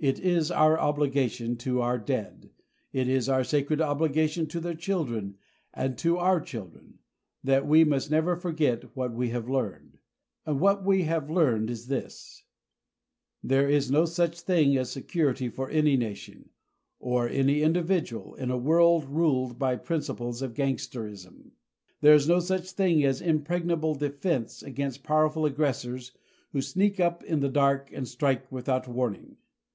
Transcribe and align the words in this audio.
It 0.00 0.20
is 0.20 0.52
our 0.52 0.78
obligation 0.78 1.56
to 1.56 1.80
our 1.80 1.98
dead 1.98 2.50
it 2.92 3.08
is 3.08 3.28
our 3.28 3.42
sacred 3.42 3.80
obligation 3.80 4.46
to 4.46 4.60
their 4.60 4.76
children 4.76 5.38
and 5.74 5.98
to 5.98 6.18
our 6.18 6.40
children 6.40 7.00
that 7.42 7.66
we 7.66 7.82
must 7.82 8.08
never 8.08 8.36
forget 8.36 8.94
what 8.94 9.12
we 9.12 9.30
have 9.30 9.48
learned. 9.48 9.98
And 10.46 10.60
what 10.60 10.84
we 10.86 11.02
have 11.02 11.28
learned 11.30 11.68
is 11.68 11.88
this: 11.88 12.44
There 13.42 13.68
is 13.68 13.90
no 13.90 14.04
such 14.04 14.38
thing 14.40 14.76
as 14.76 14.88
security 14.88 15.48
for 15.48 15.68
any 15.68 15.96
nation 15.96 16.50
or 17.00 17.28
any 17.28 17.62
individual 17.62 18.36
in 18.36 18.52
a 18.52 18.56
world 18.56 19.04
ruled 19.04 19.58
by 19.58 19.74
the 19.74 19.82
principles 19.82 20.42
of 20.42 20.54
gangsterism. 20.54 21.50
There 22.02 22.14
is 22.14 22.28
no 22.28 22.38
such 22.38 22.70
thing 22.70 23.02
as 23.02 23.20
impregnable 23.20 23.96
defense 23.96 24.62
against 24.62 25.02
powerful 25.02 25.44
aggressors 25.44 26.12
who 26.52 26.62
sneak 26.62 27.00
up 27.00 27.24
in 27.24 27.40
the 27.40 27.48
dark 27.48 27.90
and 27.92 28.06
strike 28.06 28.52
without 28.52 28.86
warning. 28.86 29.38